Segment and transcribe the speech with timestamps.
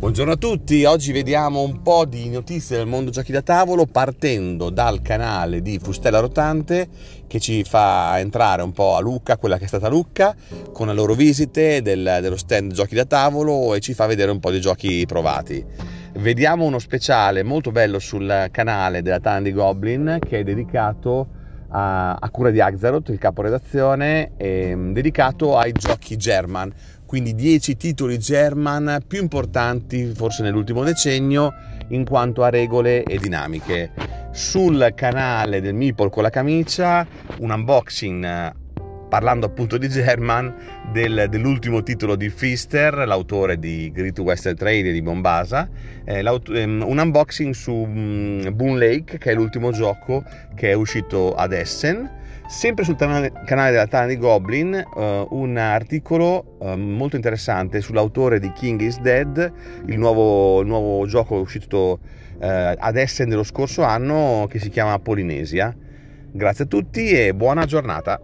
[0.00, 4.70] Buongiorno a tutti, oggi vediamo un po' di notizie del mondo giochi da tavolo partendo
[4.70, 6.88] dal canale di Fustella Rotante
[7.26, 10.34] che ci fa entrare un po' a Lucca, quella che è stata Lucca,
[10.72, 14.40] con le loro visite del, dello stand giochi da tavolo e ci fa vedere un
[14.40, 15.62] po' di giochi provati.
[16.14, 21.39] Vediamo uno speciale molto bello sul canale della Tandy Goblin che è dedicato
[21.70, 26.72] a, a cura di Axaroth, il caporedazione, dedicato ai giochi German
[27.10, 31.52] quindi 10 titoli German più importanti forse nell'ultimo decennio
[31.88, 33.90] in quanto a regole e dinamiche.
[34.30, 37.04] Sul canale del Meeple con la camicia
[37.38, 38.59] un unboxing
[39.10, 40.54] parlando appunto di German
[40.90, 45.68] del, dell'ultimo titolo di Fister, l'autore di Great Western Trade di Bombasa,
[46.04, 51.34] eh, ehm, un unboxing su um, Boon Lake che è l'ultimo gioco che è uscito
[51.34, 52.18] ad Essen
[52.50, 58.50] Sempre sul canale della Tana di Goblin uh, un articolo uh, molto interessante sull'autore di
[58.50, 59.52] King is Dead,
[59.86, 64.98] il nuovo, il nuovo gioco uscito uh, ad Essen dello scorso anno che si chiama
[64.98, 65.72] Polinesia.
[66.32, 68.20] Grazie a tutti e buona giornata.